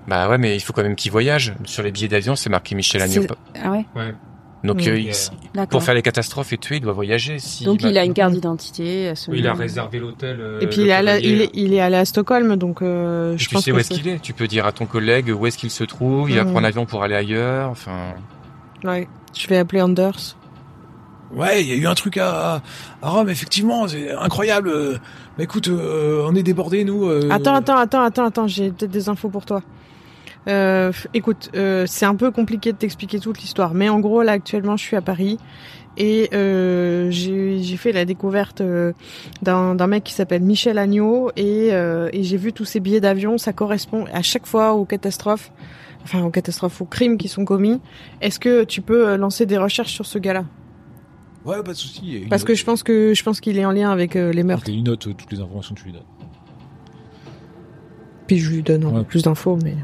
[0.07, 1.55] Bah ouais, mais il faut quand même qu'il voyage.
[1.65, 3.27] Sur les billets d'avion, c'est marqué Michel Agnew.
[3.63, 3.85] Ah ouais,
[4.63, 4.89] Donc, Mm.
[4.89, 7.39] euh, il- pour faire les catastrophes et tuer, il doit voyager.
[7.39, 9.13] Si Donc il a une carte d'identité.
[9.29, 10.39] Oui, il a réservé l'hôtel.
[10.41, 11.29] euh, Et puis il est, allé, cavalier.
[11.33, 13.79] il, est, il est allé à Stockholm, donc euh, je tu pense sais que où
[13.79, 14.21] est-ce qu'il est?
[14.23, 16.31] Tu peux dire à ton collègue où est-ce qu'il se trouve.
[16.31, 17.69] Il va prendre l'avion pour aller ailleurs.
[17.71, 18.15] Enfin,
[18.85, 19.07] Ouais.
[19.37, 20.37] Je vais appeler Anders.
[21.35, 22.63] Ouais, il y a eu un truc à,
[23.03, 24.71] à Rome, effectivement, c'est incroyable.
[25.37, 27.07] Bah écoute, euh, on est débordés, nous.
[27.07, 29.61] euh, Attends, attends, attends, attends, attends, j'ai peut-être des infos pour toi.
[30.49, 34.33] Euh, écoute, euh, c'est un peu compliqué de t'expliquer toute l'histoire, mais en gros, là,
[34.33, 35.39] actuellement, je suis à Paris
[35.97, 38.93] et euh, j'ai j'ai fait la découverte euh,
[39.43, 43.01] d'un d'un mec qui s'appelle Michel Agneau et, euh, et j'ai vu tous ces billets
[43.01, 45.53] d'avion, ça correspond à chaque fois aux catastrophes,
[46.03, 47.81] enfin aux catastrophes, aux crimes qui sont commis.
[48.21, 50.45] Est-ce que tu peux euh, lancer des recherches sur ce gars-là?
[51.45, 52.27] Ouais, pas de souci.
[52.29, 54.69] Parce que je pense que je pense qu'il est en lien avec euh, les meurtres.
[54.69, 56.03] Il note euh, toutes les informations que tu lui donnes.
[58.27, 59.05] Puis je lui donne encore Ouais.
[59.05, 59.77] plus d'infos, mais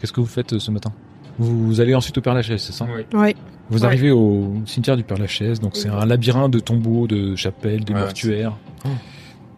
[0.00, 0.92] Qu'est-ce que vous faites euh, ce matin?
[1.38, 2.86] Vous allez ensuite au Père Lachaise, c'est ça?
[2.94, 3.02] Oui.
[3.18, 3.36] ouais.
[3.70, 3.84] Vous Ouais.
[3.86, 7.92] arrivez au cimetière du Père Lachaise, donc c'est un labyrinthe de tombeaux, de chapelles, de
[7.92, 8.56] Ouais, mortuaires.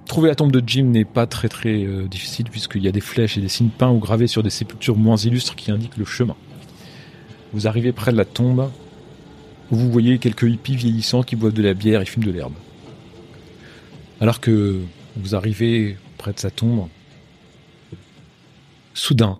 [0.06, 3.00] Trouver la tombe de Jim n'est pas très très euh, difficile puisqu'il y a des
[3.00, 6.04] flèches et des signes peints ou gravés sur des sépultures moins illustres qui indiquent le
[6.04, 6.34] chemin.
[7.52, 8.70] Vous arrivez près de la tombe
[9.70, 12.54] où vous voyez quelques hippies vieillissants qui boivent de la bière et fument de l'herbe.
[14.20, 14.80] Alors que
[15.16, 16.88] vous arrivez près de sa tombe,
[18.94, 19.38] soudain,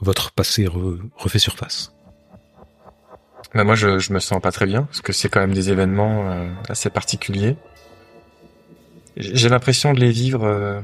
[0.00, 1.92] votre passé re- refait surface.
[3.54, 5.70] bah moi, je, je me sens pas très bien parce que c'est quand même des
[5.70, 7.56] événements euh, assez particuliers.
[9.16, 10.80] J'ai l'impression de les vivre euh,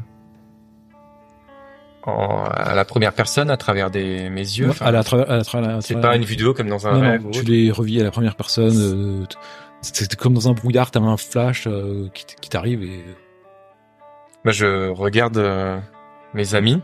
[2.05, 4.71] en, à la première personne à travers des, mes yeux.
[4.71, 6.87] Enfin, à la tra- à la tra- à la c'est pas une vidéo comme dans
[6.87, 7.31] un Non, rêve.
[7.33, 8.77] tu les revis à la première personne.
[8.77, 9.25] euh,
[9.83, 13.05] c'est comme dans un brouillard, t'as un flash euh, qui, t'arrive et
[14.45, 15.43] Moi, je regarde
[16.35, 16.81] mes amis.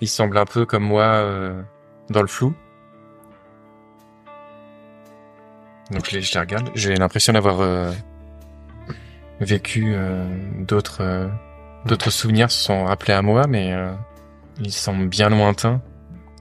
[0.00, 1.62] Ils semblent un peu comme moi euh,
[2.08, 2.54] dans le flou.
[5.90, 6.70] Donc je les, je les regarde.
[6.74, 7.92] J'ai l'impression d'avoir euh,
[9.40, 10.24] vécu euh,
[10.60, 11.28] d'autres euh,
[11.86, 13.92] d'autres souvenirs se sont rappelés à moi, mais euh,
[14.60, 15.82] ils semblent bien lointains.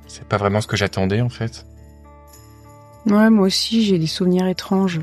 [0.07, 1.65] C'est pas vraiment ce que j'attendais en fait.
[3.05, 4.99] Ouais, moi aussi, j'ai des souvenirs étranges.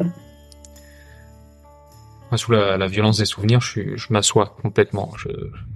[2.31, 5.11] Moi, sous la, la violence des souvenirs, je, suis- je m'assois complètement.
[5.17, 5.29] Je,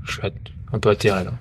[0.04, 0.22] je suis
[0.72, 1.32] un peu atterré là.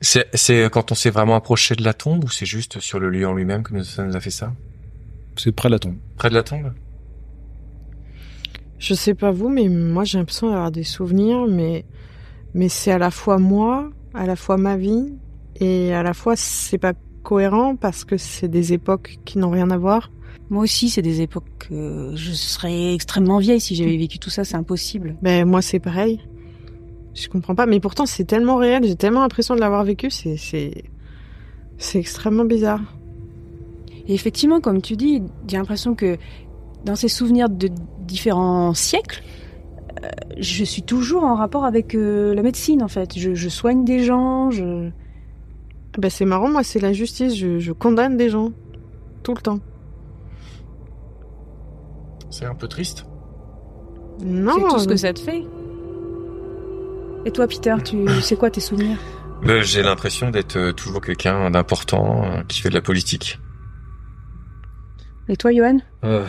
[0.00, 3.10] C'est c'est quand on s'est vraiment approché de la tombe ou c'est juste sur le
[3.10, 4.52] lieu en lui-même que nous- ça nous a fait ça?
[5.36, 5.96] C'est près de la tombe.
[6.16, 6.72] Près de la tombe?
[8.78, 11.84] Je sais pas vous, mais moi j'ai l'impression d'avoir des souvenirs, mais
[12.54, 15.12] mais c'est à la fois moi, à la fois ma vie,
[15.56, 19.70] et à la fois c'est pas cohérent parce que c'est des époques qui n'ont rien
[19.70, 20.10] à voir.
[20.48, 21.68] Moi aussi, c'est des époques.
[21.70, 25.16] euh, je serais extrêmement vieille si j'avais vécu tout ça, c'est impossible.
[25.22, 26.20] Ben moi c'est pareil.
[27.14, 30.36] Je comprends pas, mais pourtant c'est tellement réel, j'ai tellement l'impression de l'avoir vécu, c'est
[30.36, 30.84] c'est
[31.78, 32.80] c'est extrêmement bizarre.
[34.06, 36.16] Et effectivement, comme tu dis, j'ai l'impression que
[36.84, 37.68] dans ces souvenirs de
[38.00, 39.22] différents siècles,
[40.02, 43.18] euh, je suis toujours en rapport avec euh, la médecine, en fait.
[43.18, 44.90] Je, je soigne des gens, je...
[45.98, 48.52] Ben c'est marrant, moi c'est la justice, je, je condamne des gens
[49.22, 49.58] tout le temps.
[52.30, 53.06] C'est un peu triste.
[54.24, 54.52] Non.
[54.54, 55.44] c'est tout ce que ça te fait.
[57.26, 58.98] Et toi, Peter, tu c'est quoi tes souvenirs?
[59.42, 63.38] Ben, J'ai l'impression d'être euh, toujours quelqu'un d'important euh, qui fait de la politique.
[65.28, 65.78] Et toi, Johan?
[66.04, 66.26] Euh,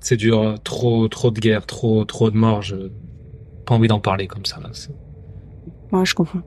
[0.00, 0.54] c'est dur.
[0.64, 2.62] Trop, trop de guerre, trop, trop de morts.
[2.62, 2.90] Je
[3.64, 4.58] pas envie d'en parler comme ça.
[4.60, 4.70] Là.
[5.92, 6.40] Moi, je comprends.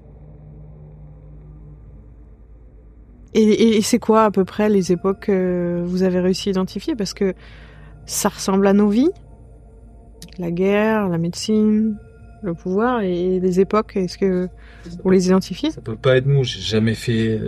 [3.33, 6.51] Et, et- et c'est quoi à peu près les époques que vous avez réussi à
[6.51, 6.95] identifier?
[6.95, 7.33] Parce que
[8.05, 9.09] ça ressemble à nos vies.
[10.37, 11.97] La guerre, la médecine,
[12.41, 13.95] le pouvoir et les époques.
[13.95, 14.49] Est-ce que
[15.03, 15.71] vous les identifiez?
[15.71, 16.43] Ça peut pas être nous.
[16.43, 17.39] J'ai jamais fait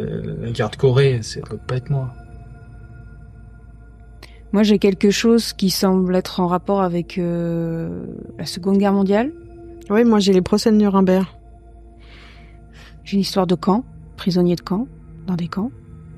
[0.41, 1.21] la guerre de Corée.
[1.21, 2.13] Ça peut pas être moi.
[4.51, 8.05] Moi, j'ai quelque chose qui semble être en rapport avec euh,
[8.37, 9.31] la Seconde Guerre mondiale.
[9.89, 11.25] Oui, moi j'ai les procès de Nuremberg.
[13.03, 13.83] J'ai une histoire de camp,
[14.15, 14.87] prisonniers de camp,
[15.27, 15.71] dans des camps.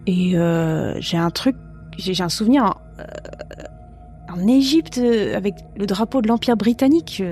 [0.05, 1.55] Et euh, j'ai un truc,
[1.97, 7.23] j'ai un souvenir en, euh, en Égypte euh, avec le drapeau de l'Empire britannique.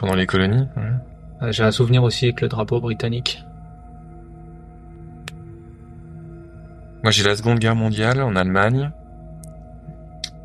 [0.00, 0.66] Pendant les colonies.
[0.78, 0.82] ouais.
[1.42, 3.44] Euh, J'ai un souvenir aussi avec le drapeau britannique.
[7.02, 8.90] Moi, j'ai la Seconde Guerre mondiale en Allemagne.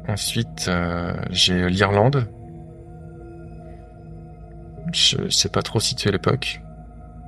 [0.10, 2.28] Ensuite, euh, j'ai l'Irlande.
[4.94, 6.62] Je sais pas trop situer l'époque.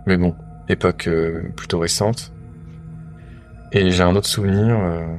[0.06, 0.36] Mais bon,
[0.68, 2.34] époque euh, plutôt récente.
[3.72, 5.16] Et j'ai un autre souvenir euh,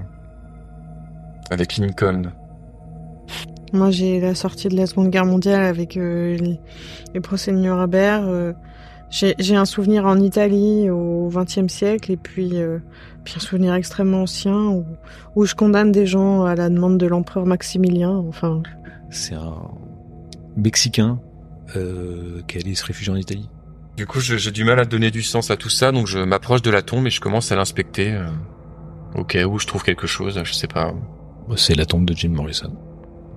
[1.51, 2.33] avec Lincoln.
[3.72, 6.61] Moi j'ai la sortie de la Seconde Guerre mondiale avec euh, les,
[7.14, 8.24] les procès de Nuremberg.
[8.24, 8.52] euh,
[9.11, 12.78] j'ai un souvenir en Italie au XXe siècle et puis, euh,
[13.24, 14.85] puis un souvenir extrêmement ancien où,
[15.35, 18.11] où je condamne des gens à la demande de l'empereur Maximilien.
[18.28, 18.62] Enfin,
[19.09, 19.54] C'est un
[20.57, 21.20] Mexicain
[21.76, 23.48] euh, qui allé se réfugier en Italie.
[23.96, 26.62] Du coup, j'ai du mal à donner du sens à tout ça, donc je m'approche
[26.62, 28.12] de la tombe et je commence à l'inspecter.
[28.12, 28.26] euh,
[29.14, 30.92] au cas où je trouve quelque chose, je sais pas.
[31.57, 32.76] C'est la tombe de Jim Morrison.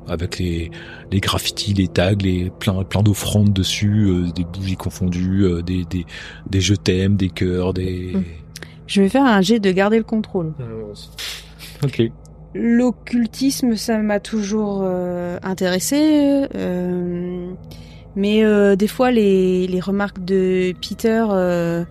[0.07, 0.71] Avec les,
[1.11, 5.85] les graffitis, les tags, les plein, plein d'offrandes dessus, euh, des bougies confondues, euh, des,
[5.85, 6.05] des,
[6.49, 8.13] des je t'aime, des cœurs, des...
[8.13, 8.23] Mm.
[8.87, 10.53] Je vais faire un jet de garder le contrôle.
[11.83, 12.03] Ok.
[12.53, 17.51] L'occultisme, ça m'a toujours euh, intéressé, euh,
[18.15, 21.85] mais euh, des fois les, les remarques de Peter, euh,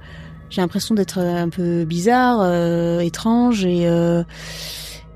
[0.51, 4.23] j'ai l'impression d'être un peu bizarre, euh, étrange, et euh,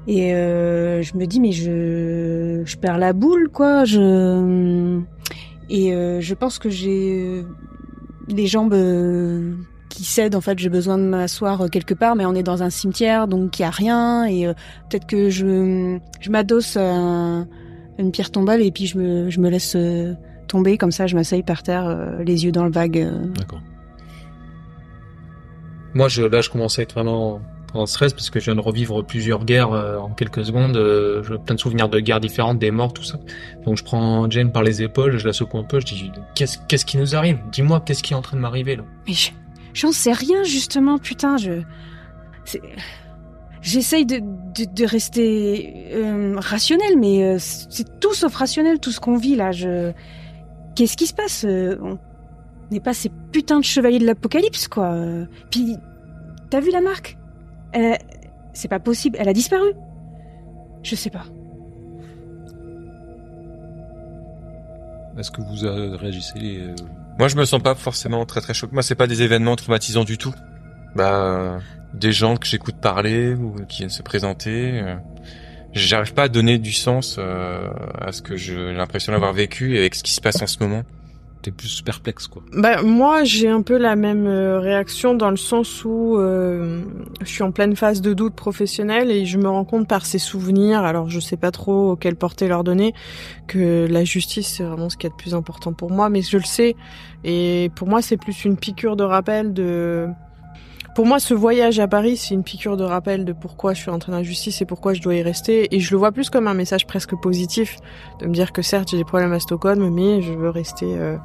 [0.07, 5.01] et euh, je me dis mais je je perds la boule quoi, je
[5.71, 7.43] et euh, je pense que j'ai euh,
[8.29, 9.55] les jambes euh,
[9.89, 12.71] qui cèdent en fait, j'ai besoin de m'asseoir quelque part, mais on est dans un
[12.71, 14.53] cimetière donc il y a rien et euh,
[14.91, 17.47] peut-être que je, je m'adosse à un-
[17.99, 20.15] une pierre tombale et puis je me, je me laisse euh,
[20.49, 22.99] tomber comme ça, je m'asseye par terre, euh, les yeux dans le vague.
[22.99, 23.27] euh.
[23.39, 23.61] D'accord.
[25.95, 27.41] Moi, je, là, je commence à être vraiment
[27.75, 30.77] en stress parce que je viens de revivre plusieurs guerres euh, en quelques secondes.
[30.77, 33.19] Euh, plein de souvenirs de guerres différentes, des morts, tout ça.
[33.65, 36.85] Donc, je prends Jane par les épaules, je la secoue un peu, je dis qu'est-ce
[36.85, 37.39] qui nous arrive?
[37.53, 38.85] Dis-moi, qu'est-ce qui est en train de m'arriver là?
[39.07, 39.31] Mais je-
[39.73, 41.63] j'en sais rien justement, putain, je...
[43.63, 49.53] J'essaye de, rester euh, rationnel, mais c'est tout sauf rationnel tout ce qu'on vit là.
[50.77, 51.99] Qu'est-ce qui se passe On
[52.71, 54.95] n'est pas ces putains de chevaliers de l'apocalypse, quoi.
[55.51, 55.77] Puis,
[56.51, 57.17] t'as vu la marque?
[57.75, 57.99] Elle a-
[58.55, 59.73] C'est pas possible, elle a disparu.
[60.83, 61.25] Je sais pas.
[65.19, 66.75] Est-ce que vous euh, réagissez euh,
[67.19, 68.73] Moi, je me sens pas forcément très très choqué.
[68.73, 70.35] Moi, c'est pas des événements traumatisants du tout.
[70.97, 71.59] Bah, euh,
[71.95, 74.81] des gens que j'écoute parler ou qui viennent se présenter.
[74.83, 74.97] euh,
[75.73, 77.69] J'arrive pas à donner du sens euh,
[78.01, 80.59] à ce que j'ai l'impression d'avoir vécu et avec ce qui se passe en ce
[80.61, 80.83] moment.
[81.45, 82.43] T'es plus perplexe, quoi.
[82.55, 86.81] Bah, moi, j'ai un peu la même euh, réaction dans le sens où euh,
[87.21, 90.19] je suis en pleine phase de doute professionnel et je me rends compte par ces
[90.19, 92.95] souvenirs, alors je sais pas trop quelle portée leur donner,
[93.47, 96.39] que la justice c'est vraiment ce qui est de plus important pour moi, mais je
[96.39, 96.77] le sais.
[97.25, 100.09] Et pour moi, c'est plus une piqûre de rappel de...
[100.95, 103.91] Pour moi, ce voyage à Paris, c'est une piqûre de rappel de pourquoi je suis
[103.91, 105.75] entrée dans la justice et pourquoi je dois y rester.
[105.75, 107.79] Et je le vois plus comme un message presque positif,
[108.21, 110.87] de me dire que certes, j'ai des problèmes à Stockholm, mais je veux rester...
[110.87, 111.17] euh,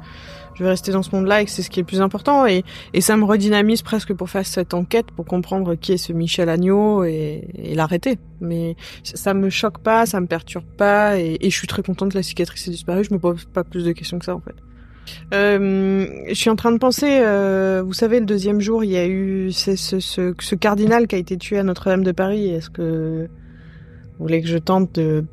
[0.54, 2.44] je veux rester dans ce monde-là et que c'est ce qui est le plus important
[2.44, 2.64] et,
[3.00, 7.04] ça me redynamise presque pour faire cette enquête pour comprendre qui est ce Michel Agneau
[7.04, 8.18] et, l'arrêter.
[8.40, 11.82] Mais ça, ça me choque pas, ça me perturbe pas et, et je suis très
[11.82, 13.04] contente que la cicatrice ait disparu.
[13.04, 14.56] Je me pose pas plus de questions que ça en fait.
[15.32, 18.96] Euh, je suis en train de penser, euh, vous savez, le deuxième jour, il y
[18.96, 22.48] a eu ce, ce, ce, ce cardinal qui a été tué à Notre-Dame de Paris.
[22.50, 23.28] Est-ce que
[24.18, 25.24] vous voulez que je tente de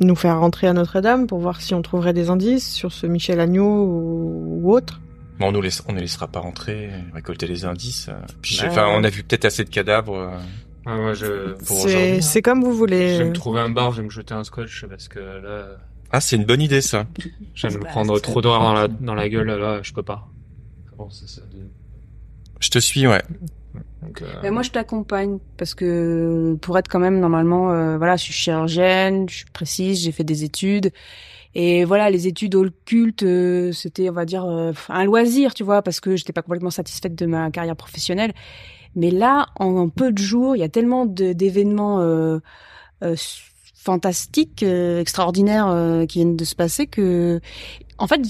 [0.00, 3.40] nous faire rentrer à Notre-Dame pour voir si on trouverait des indices sur ce Michel
[3.40, 5.00] Agneau ou, ou autre?
[5.40, 8.08] Bon, on nous laisse, on ne laissera pas rentrer, récolter les indices.
[8.08, 10.32] euh, Puis, Bah, enfin, on a vu peut-être assez de cadavres.
[10.86, 11.54] je,
[12.20, 13.18] C'est comme vous je voulez.
[13.18, 15.76] vais me trouver un bar, je vais me jeter un scotch parce que là,
[16.10, 17.06] Ah, c'est une bonne idée, ça.
[17.54, 20.28] je me Bah, prendre trop d'or dans la, dans la gueule, là, je peux pas.
[20.96, 21.42] Bon, c'est ça.
[21.52, 21.68] de-
[22.60, 23.22] Je te suis, ouais.
[24.02, 28.16] Donc, euh, Mais moi, je t'accompagne parce que pour être quand même normalement, euh, voilà,
[28.16, 30.90] je suis chirurgienne, je suis précise, j'ai fait des études
[31.54, 35.82] et voilà, les études occultes, euh, c'était, on va dire, euh, un loisir, tu vois,
[35.82, 38.32] parce que j'étais pas complètement satisfaite de ma carrière professionnelle.
[38.96, 42.38] Mais là, en, en peu de jours, il y a tellement d'événements euh,
[43.92, 47.40] fantastiques, euh, extraordinaires euh, qui viennent de se passer que,
[47.96, 48.20] en fait,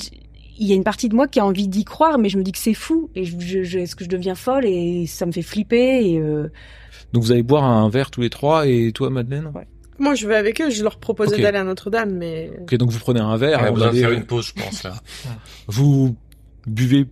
[0.61, 2.45] il y a une partie de moi qui a envie d'y croire, mais je me
[2.45, 5.27] dis que c'est fou et je, je, je- est-ce que je deviens folle et ça
[5.27, 6.49] me fait flipper et euh,
[7.13, 9.51] Donc vous allez boire un verre tous les trois et toi Madeleine
[9.99, 10.71] Moi, je vais avec eux.
[10.71, 13.69] Je leur proposais d'aller à Notre-Dame, mais Ok, donc vous prenez un verre, On a
[13.69, 14.95] et vous, allez- faire une pause, je pense, là.
[15.69, 16.15] vous
[16.69, 17.07] buvez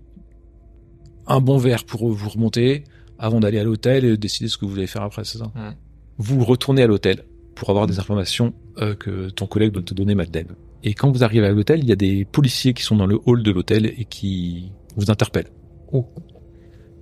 [1.27, 2.85] un bon verre pour vous remonter
[3.19, 5.73] avant d'aller à l'hôtel et décider ce que vous voulez faire après, c'est ça Ouais.
[6.19, 7.25] Vous retournez à l'hôtel
[7.57, 10.55] pour avoir des informations euh, que ton collègue doit te donner, Madeleine.
[10.85, 13.19] Et quand vous arrivez à l'hôtel, il y a des policiers qui sont dans le
[13.27, 15.51] hall de l'hôtel et qui vous interpellent.
[15.93, 16.07] Oh.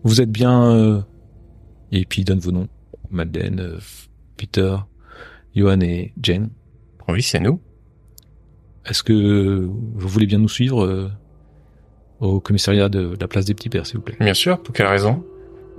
[0.04, 0.64] Vous êtes bien...
[0.72, 1.00] euh,
[1.92, 2.68] Et puis ils donnent vos noms.
[3.10, 3.78] Madeleine, euh,
[4.36, 4.76] Peter,
[5.54, 6.48] Johan et Jane.
[7.08, 7.60] Oui, c'est nous.
[8.86, 11.08] Est-ce que vous voulez bien nous suivre euh,
[12.20, 14.16] au commissariat de la place des Petits Pères, s'il vous plaît?
[14.20, 14.62] Bien sûr.
[14.62, 15.24] Pour quelle raison?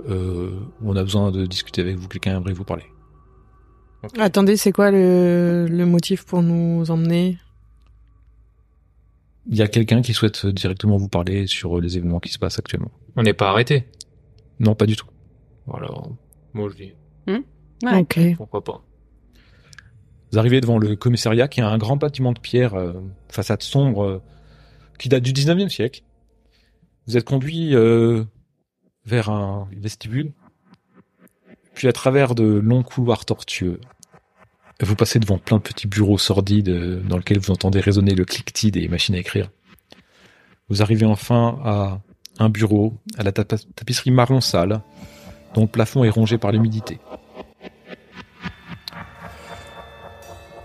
[0.08, 0.50] Euh,
[0.84, 2.08] On a besoin de discuter avec vous.
[2.08, 2.84] Quelqu'un aimerait vous parler.
[4.18, 7.38] Attendez, c'est quoi le, le motif pour nous emmener?
[9.48, 12.58] Il y a quelqu'un qui souhaite directement vous parler sur les événements qui se passent
[12.58, 12.90] actuellement.
[13.16, 13.86] On n'est pas arrêté?
[14.58, 15.06] Non, pas du tout.
[15.72, 16.10] Alors,
[16.52, 16.92] moi je dis,
[17.82, 17.98] Ouais.
[18.00, 18.18] Ok.
[18.36, 18.82] pourquoi pas?
[20.32, 22.94] Vous arrivez devant le commissariat qui a un grand bâtiment de pierre, euh,
[23.28, 24.22] façade sombre, euh,
[24.98, 26.02] qui date du 19e siècle.
[27.06, 28.24] Vous êtes conduit euh,
[29.04, 30.32] vers un vestibule,
[31.74, 33.78] puis à travers de longs couloirs tortueux.
[34.80, 38.24] Vous passez devant plein de petits bureaux sordides euh, dans lesquels vous entendez résonner le
[38.24, 39.50] cliquetis des machines à écrire.
[40.68, 42.00] Vous arrivez enfin à
[42.38, 44.82] un bureau à la tapisserie marron sale,
[45.54, 46.98] dont le plafond est rongé par l'humidité.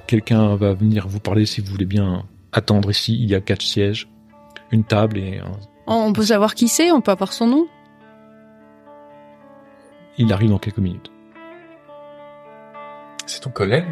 [0.08, 3.18] Quelqu'un va venir vous parler si vous voulez bien attendre ici.
[3.18, 4.10] Il y a quatre sièges,
[4.72, 5.54] une table et un...
[5.88, 7.68] on peut savoir qui c'est, on peut avoir son nom.
[10.18, 11.11] il arrive dans quelques minutes.
[13.32, 13.86] C'est ton collègue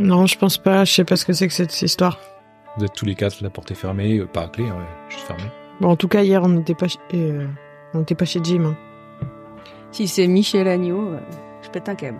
[0.00, 0.84] Non, je pense pas.
[0.84, 2.18] Je sais pas ce que c'est que cette histoire.
[2.76, 4.84] Vous êtes tous les quatre, la porte est fermée, euh, pas à clé, hein, ouais,
[5.08, 5.44] juste fermée.
[5.80, 7.46] Bon, en tout cas, hier, on n'était pas, chez- euh,
[7.94, 8.64] on n'était pas chez Jim.
[8.64, 8.76] hein.
[9.92, 11.20] Si c'est Michel Agneau, euh,
[11.62, 12.18] je pète un câble.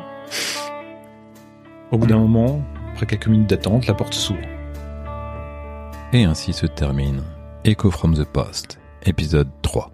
[1.90, 4.38] Au bout d'un moment, après quelques minutes d'attente, la porte s'ouvre.
[6.12, 7.22] Et ainsi se termine
[7.64, 9.90] Echo from the Past, épisode 3.